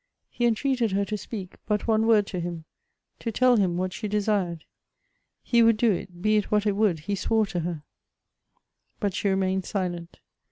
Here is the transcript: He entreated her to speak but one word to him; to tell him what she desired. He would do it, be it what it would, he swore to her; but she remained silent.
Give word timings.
He 0.31 0.47
entreated 0.47 0.93
her 0.93 1.05
to 1.05 1.15
speak 1.15 1.57
but 1.67 1.87
one 1.87 2.07
word 2.07 2.25
to 2.25 2.39
him; 2.39 2.65
to 3.19 3.31
tell 3.31 3.57
him 3.57 3.77
what 3.77 3.93
she 3.93 4.07
desired. 4.07 4.65
He 5.43 5.61
would 5.61 5.77
do 5.77 5.91
it, 5.91 6.23
be 6.23 6.37
it 6.37 6.49
what 6.49 6.65
it 6.65 6.71
would, 6.75 7.01
he 7.01 7.13
swore 7.13 7.45
to 7.45 7.59
her; 7.59 7.83
but 8.99 9.13
she 9.13 9.29
remained 9.29 9.65
silent. 9.67 10.17